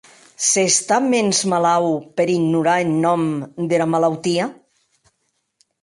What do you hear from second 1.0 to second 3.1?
mens malaut per ignorar eth